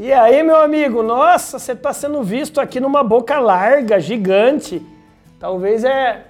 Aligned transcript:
E 0.00 0.12
aí, 0.12 0.44
meu 0.44 0.54
amigo, 0.54 1.02
nossa, 1.02 1.58
você 1.58 1.72
está 1.72 1.92
sendo 1.92 2.22
visto 2.22 2.60
aqui 2.60 2.78
numa 2.78 3.02
boca 3.02 3.40
larga, 3.40 3.98
gigante. 3.98 4.80
Talvez 5.40 5.82
é 5.82 6.24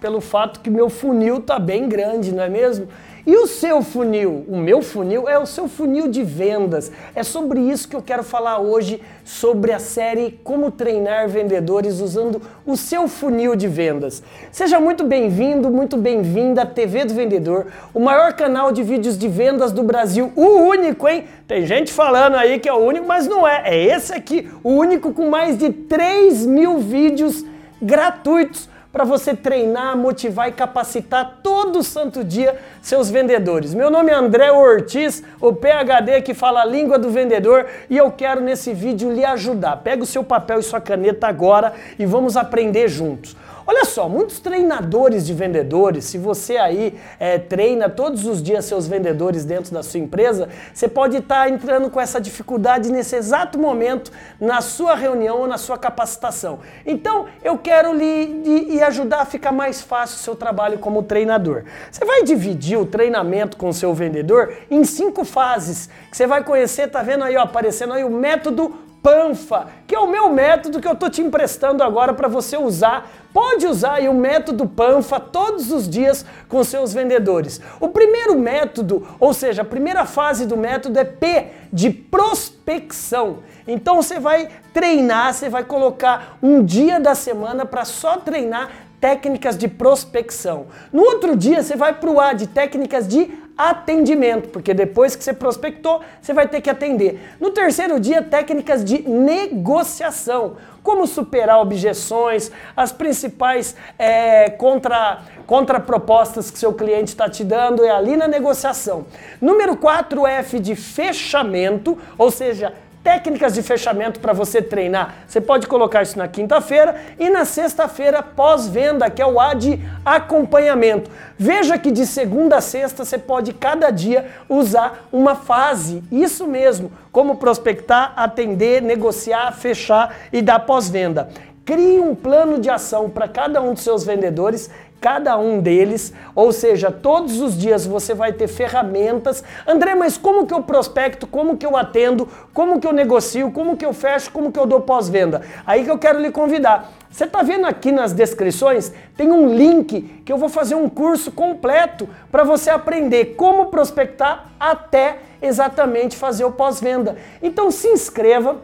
pelo 0.00 0.20
fato 0.20 0.60
que 0.60 0.70
meu 0.70 0.88
funil 0.88 1.40
tá 1.40 1.58
bem 1.58 1.88
grande, 1.88 2.32
não 2.32 2.44
é 2.44 2.48
mesmo? 2.48 2.86
E 3.26 3.36
o 3.36 3.46
seu 3.46 3.82
funil? 3.82 4.46
O 4.48 4.56
meu 4.56 4.80
funil 4.80 5.28
é 5.28 5.38
o 5.38 5.44
seu 5.44 5.68
funil 5.68 6.08
de 6.08 6.22
vendas. 6.22 6.90
É 7.14 7.22
sobre 7.22 7.60
isso 7.60 7.88
que 7.88 7.94
eu 7.94 8.00
quero 8.00 8.22
falar 8.22 8.58
hoje, 8.58 9.02
sobre 9.24 9.72
a 9.72 9.78
série 9.78 10.40
Como 10.42 10.70
Treinar 10.70 11.28
Vendedores 11.28 12.00
usando 12.00 12.40
o 12.64 12.76
seu 12.76 13.06
funil 13.08 13.54
de 13.54 13.68
vendas. 13.68 14.22
Seja 14.50 14.80
muito 14.80 15.04
bem-vindo, 15.04 15.70
muito 15.70 15.96
bem-vinda 15.96 16.62
à 16.62 16.66
TV 16.66 17.04
do 17.04 17.12
Vendedor, 17.12 17.66
o 17.92 18.00
maior 18.00 18.32
canal 18.32 18.72
de 18.72 18.82
vídeos 18.82 19.18
de 19.18 19.28
vendas 19.28 19.70
do 19.70 19.82
Brasil, 19.82 20.32
o 20.34 20.46
único, 20.60 21.06
hein? 21.06 21.24
Tem 21.46 21.66
gente 21.66 21.92
falando 21.92 22.36
aí 22.36 22.58
que 22.58 22.68
é 22.68 22.72
o 22.72 22.78
único, 22.78 23.06
mas 23.06 23.26
não 23.26 23.46
é. 23.46 23.62
É 23.66 23.84
esse 23.84 24.14
aqui, 24.14 24.50
o 24.64 24.70
único 24.70 25.12
com 25.12 25.28
mais 25.28 25.58
de 25.58 25.70
3 25.70 26.46
mil 26.46 26.78
vídeos 26.78 27.44
gratuitos 27.82 28.68
para 28.92 29.04
você 29.04 29.34
treinar, 29.34 29.96
motivar 29.96 30.48
e 30.48 30.52
capacitar 30.52 31.38
todo 31.42 31.82
santo 31.82 32.24
dia 32.24 32.58
seus 32.82 33.08
vendedores. 33.08 33.72
Meu 33.72 33.90
nome 33.90 34.10
é 34.10 34.14
André 34.14 34.50
Ortiz, 34.50 35.22
o 35.40 35.52
PhD 35.52 36.22
que 36.22 36.34
fala 36.34 36.62
a 36.62 36.64
língua 36.64 36.98
do 36.98 37.10
vendedor 37.10 37.66
e 37.88 37.96
eu 37.96 38.10
quero 38.10 38.40
nesse 38.40 38.72
vídeo 38.72 39.12
lhe 39.12 39.24
ajudar. 39.24 39.76
Pega 39.76 40.02
o 40.02 40.06
seu 40.06 40.24
papel 40.24 40.58
e 40.58 40.62
sua 40.62 40.80
caneta 40.80 41.28
agora 41.28 41.72
e 41.98 42.04
vamos 42.04 42.36
aprender 42.36 42.88
juntos. 42.88 43.36
Olha 43.72 43.84
só, 43.84 44.08
muitos 44.08 44.40
treinadores 44.40 45.24
de 45.24 45.32
vendedores, 45.32 46.04
se 46.06 46.18
você 46.18 46.56
aí 46.56 46.98
é, 47.20 47.38
treina 47.38 47.88
todos 47.88 48.26
os 48.26 48.42
dias 48.42 48.64
seus 48.64 48.88
vendedores 48.88 49.44
dentro 49.44 49.72
da 49.72 49.80
sua 49.80 50.00
empresa, 50.00 50.48
você 50.74 50.88
pode 50.88 51.18
estar 51.18 51.44
tá 51.44 51.48
entrando 51.48 51.88
com 51.88 52.00
essa 52.00 52.20
dificuldade 52.20 52.90
nesse 52.90 53.14
exato 53.14 53.60
momento 53.60 54.10
na 54.40 54.60
sua 54.60 54.96
reunião 54.96 55.42
ou 55.42 55.46
na 55.46 55.56
sua 55.56 55.78
capacitação. 55.78 56.58
Então, 56.84 57.26
eu 57.44 57.56
quero 57.58 57.94
lhe, 57.94 58.42
lhe, 58.42 58.64
lhe 58.72 58.82
ajudar 58.82 59.20
a 59.20 59.24
ficar 59.24 59.52
mais 59.52 59.80
fácil 59.80 60.16
o 60.16 60.18
seu 60.18 60.34
trabalho 60.34 60.80
como 60.80 61.04
treinador. 61.04 61.62
Você 61.92 62.04
vai 62.04 62.24
dividir 62.24 62.76
o 62.76 62.84
treinamento 62.84 63.56
com 63.56 63.68
o 63.68 63.72
seu 63.72 63.94
vendedor 63.94 64.52
em 64.68 64.82
cinco 64.82 65.24
fases, 65.24 65.88
que 66.10 66.16
você 66.16 66.26
vai 66.26 66.42
conhecer, 66.42 66.90
tá 66.90 67.04
vendo 67.04 67.22
aí 67.22 67.36
ó, 67.36 67.42
aparecendo 67.42 67.92
aí 67.92 68.02
o 68.02 68.10
método 68.10 68.89
Panfa, 69.02 69.68
que 69.86 69.94
é 69.94 69.98
o 69.98 70.10
meu 70.10 70.30
método 70.30 70.80
que 70.80 70.86
eu 70.86 70.92
estou 70.92 71.08
te 71.08 71.22
emprestando 71.22 71.82
agora 71.82 72.12
para 72.12 72.28
você 72.28 72.56
usar. 72.56 73.10
Pode 73.32 73.66
usar 73.66 73.94
aí 73.94 74.08
o 74.08 74.14
método 74.14 74.66
Panfa 74.66 75.18
todos 75.18 75.70
os 75.70 75.88
dias 75.88 76.24
com 76.48 76.62
seus 76.62 76.92
vendedores. 76.92 77.60
O 77.80 77.88
primeiro 77.88 78.38
método, 78.38 79.06
ou 79.18 79.32
seja, 79.32 79.62
a 79.62 79.64
primeira 79.64 80.04
fase 80.04 80.46
do 80.46 80.56
método 80.56 80.98
é 80.98 81.04
P 81.04 81.46
de 81.72 81.90
prospecção. 81.90 83.38
Então 83.66 83.96
você 83.96 84.18
vai 84.18 84.48
treinar, 84.72 85.32
você 85.32 85.48
vai 85.48 85.64
colocar 85.64 86.36
um 86.42 86.62
dia 86.62 87.00
da 87.00 87.14
semana 87.14 87.64
para 87.64 87.84
só 87.84 88.18
treinar 88.18 88.70
técnicas 89.00 89.56
de 89.56 89.66
prospecção. 89.66 90.66
No 90.92 91.02
outro 91.02 91.34
dia 91.34 91.62
você 91.62 91.74
vai 91.74 91.94
para 91.94 92.10
o 92.10 92.20
A 92.20 92.34
de 92.34 92.46
técnicas 92.46 93.08
de 93.08 93.26
atendimento, 93.68 94.48
porque 94.48 94.72
depois 94.72 95.14
que 95.14 95.22
você 95.22 95.32
prospectou, 95.32 96.00
você 96.20 96.32
vai 96.32 96.48
ter 96.48 96.60
que 96.60 96.70
atender. 96.70 97.20
No 97.38 97.50
terceiro 97.50 98.00
dia, 98.00 98.22
técnicas 98.22 98.84
de 98.84 99.06
negociação, 99.08 100.56
como 100.82 101.06
superar 101.06 101.60
objeções, 101.60 102.50
as 102.76 102.92
principais 102.92 103.76
é, 103.98 104.50
contra, 104.50 105.20
contrapropostas 105.46 106.50
que 106.50 106.58
seu 106.58 106.72
cliente 106.72 107.10
está 107.10 107.28
te 107.28 107.44
dando 107.44 107.84
é 107.84 107.90
ali 107.90 108.16
na 108.16 108.26
negociação. 108.26 109.06
Número 109.40 109.76
4, 109.76 110.26
F 110.26 110.58
de 110.58 110.74
fechamento, 110.74 111.98
ou 112.16 112.30
seja, 112.30 112.72
técnicas 113.02 113.54
de 113.54 113.62
fechamento 113.62 114.20
para 114.20 114.32
você 114.32 114.60
treinar. 114.60 115.14
Você 115.26 115.40
pode 115.40 115.66
colocar 115.66 116.02
isso 116.02 116.18
na 116.18 116.28
quinta-feira 116.28 116.96
e 117.18 117.30
na 117.30 117.44
sexta-feira 117.44 118.22
pós-venda, 118.22 119.10
que 119.10 119.22
é 119.22 119.26
o 119.26 119.40
A 119.40 119.54
de 119.54 119.80
acompanhamento. 120.04 121.10
Veja 121.38 121.78
que 121.78 121.90
de 121.90 122.06
segunda 122.06 122.56
a 122.56 122.60
sexta 122.60 123.04
você 123.04 123.18
pode 123.18 123.52
cada 123.52 123.90
dia 123.90 124.26
usar 124.48 125.06
uma 125.10 125.34
fase. 125.34 126.02
Isso 126.12 126.46
mesmo, 126.46 126.92
como 127.10 127.36
prospectar, 127.36 128.12
atender, 128.16 128.82
negociar, 128.82 129.52
fechar 129.52 130.14
e 130.32 130.42
dar 130.42 130.60
pós-venda. 130.60 131.28
Crie 131.64 132.00
um 132.00 132.14
plano 132.14 132.58
de 132.58 132.68
ação 132.68 133.08
para 133.08 133.28
cada 133.28 133.62
um 133.62 133.74
dos 133.74 133.82
seus 133.82 134.04
vendedores 134.04 134.70
cada 135.00 135.38
um 135.38 135.60
deles, 135.60 136.12
ou 136.34 136.52
seja, 136.52 136.90
todos 136.90 137.40
os 137.40 137.56
dias 137.56 137.86
você 137.86 138.12
vai 138.12 138.32
ter 138.32 138.46
ferramentas. 138.46 139.42
André, 139.66 139.94
mas 139.94 140.18
como 140.18 140.46
que 140.46 140.52
eu 140.52 140.62
prospecto? 140.62 141.26
Como 141.26 141.56
que 141.56 141.64
eu 141.64 141.76
atendo? 141.76 142.28
Como 142.52 142.78
que 142.78 142.86
eu 142.86 142.92
negocio? 142.92 143.50
Como 143.50 143.76
que 143.76 143.86
eu 143.86 143.94
fecho? 143.94 144.30
Como 144.30 144.52
que 144.52 144.58
eu 144.58 144.66
dou 144.66 144.80
pós-venda? 144.80 145.42
Aí 145.66 145.84
que 145.84 145.90
eu 145.90 145.98
quero 145.98 146.20
lhe 146.20 146.30
convidar. 146.30 146.92
Você 147.10 147.24
está 147.24 147.42
vendo 147.42 147.66
aqui 147.66 147.90
nas 147.90 148.12
descrições? 148.12 148.92
Tem 149.16 149.32
um 149.32 149.52
link 149.52 150.22
que 150.24 150.32
eu 150.32 150.38
vou 150.38 150.48
fazer 150.48 150.74
um 150.74 150.88
curso 150.88 151.32
completo 151.32 152.08
para 152.30 152.44
você 152.44 152.70
aprender 152.70 153.34
como 153.36 153.66
prospectar 153.66 154.52
até 154.60 155.18
exatamente 155.42 156.16
fazer 156.16 156.44
o 156.44 156.52
pós-venda. 156.52 157.16
Então 157.42 157.70
se 157.70 157.88
inscreva 157.88 158.58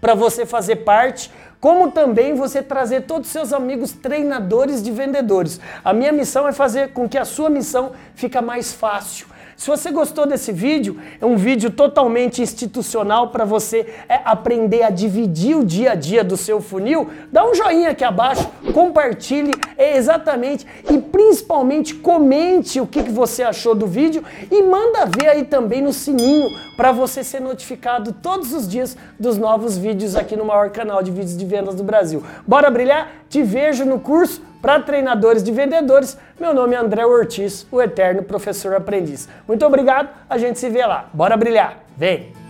para 0.00 0.14
você 0.14 0.44
fazer 0.44 0.76
parte 0.76 1.30
como 1.60 1.90
também 1.90 2.34
você 2.34 2.62
trazer 2.62 3.02
todos 3.02 3.28
os 3.28 3.32
seus 3.32 3.52
amigos 3.52 3.92
treinadores 3.92 4.82
de 4.82 4.90
vendedores. 4.90 5.60
A 5.84 5.92
minha 5.92 6.12
missão 6.12 6.46
é 6.46 6.52
fazer 6.52 6.92
com 6.92 7.08
que 7.08 7.18
a 7.18 7.24
sua 7.24 7.50
missão 7.50 7.92
fique 8.14 8.40
mais 8.40 8.72
fácil 8.72 9.26
se 9.58 9.66
você 9.66 9.90
gostou 9.90 10.24
desse 10.24 10.52
vídeo, 10.52 10.96
é 11.20 11.26
um 11.26 11.36
vídeo 11.36 11.68
totalmente 11.68 12.40
institucional 12.40 13.30
para 13.30 13.44
você 13.44 13.92
é, 14.08 14.20
aprender 14.24 14.84
a 14.84 14.88
dividir 14.88 15.56
o 15.56 15.64
dia 15.64 15.90
a 15.90 15.94
dia 15.96 16.22
do 16.22 16.36
seu 16.36 16.60
funil, 16.60 17.10
dá 17.32 17.44
um 17.44 17.52
joinha 17.52 17.90
aqui 17.90 18.04
abaixo, 18.04 18.48
compartilhe 18.72 19.50
é, 19.76 19.96
exatamente 19.96 20.64
e 20.88 20.98
principalmente 20.98 21.92
comente 21.92 22.80
o 22.80 22.86
que, 22.86 23.02
que 23.02 23.10
você 23.10 23.42
achou 23.42 23.74
do 23.74 23.84
vídeo 23.84 24.22
e 24.48 24.62
manda 24.62 25.04
ver 25.06 25.26
aí 25.28 25.44
também 25.44 25.82
no 25.82 25.92
sininho 25.92 26.48
para 26.76 26.92
você 26.92 27.24
ser 27.24 27.40
notificado 27.40 28.12
todos 28.12 28.52
os 28.54 28.68
dias 28.68 28.96
dos 29.18 29.36
novos 29.36 29.76
vídeos 29.76 30.14
aqui 30.14 30.36
no 30.36 30.44
maior 30.44 30.70
canal 30.70 31.02
de 31.02 31.10
vídeos 31.10 31.36
de 31.36 31.44
vendas 31.44 31.74
do 31.74 31.82
Brasil. 31.82 32.22
Bora 32.46 32.70
brilhar? 32.70 33.10
Te 33.28 33.42
vejo 33.42 33.84
no 33.84 33.98
curso 33.98 34.40
para 34.60 34.80
treinadores 34.80 35.42
de 35.42 35.52
vendedores. 35.52 36.18
Meu 36.38 36.52
nome 36.54 36.74
é 36.74 36.78
André 36.78 37.04
Ortiz, 37.06 37.66
o 37.70 37.80
eterno 37.80 38.22
professor 38.22 38.74
aprendiz. 38.74 39.28
Muito 39.46 39.64
obrigado, 39.64 40.08
a 40.28 40.38
gente 40.38 40.58
se 40.58 40.68
vê 40.68 40.84
lá. 40.84 41.08
Bora 41.12 41.36
brilhar. 41.36 41.78
Vem! 41.96 42.47